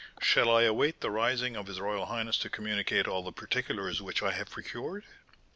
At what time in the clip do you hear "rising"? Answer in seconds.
1.11-1.55